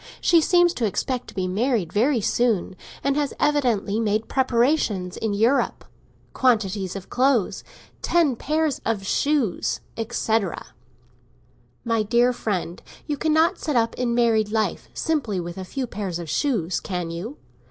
[0.19, 5.35] She seems to expect to be married very soon, and has evidently made preparations in
[5.35, 7.61] Europe—quantities of clothing,
[8.01, 10.73] ten pairs of shoes, etc.
[11.85, 16.17] My dear friend, you cannot set up in married life simply with a few pairs
[16.17, 17.37] of shoes, can you?